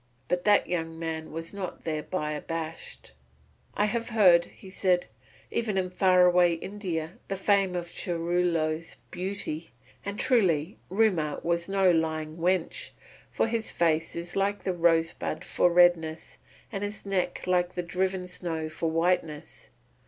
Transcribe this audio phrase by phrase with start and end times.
[0.27, 3.11] But that young man was not thereby abashed.
[3.75, 5.05] "I have heard," he said,
[5.51, 9.69] "even in far away India, the fame of Churilo's beauty,
[10.03, 12.89] and truly Rumour was no lying wench,
[13.29, 16.39] for his face is like the rosebud for redness
[16.71, 19.69] and his neck like the driven snow for whiteness.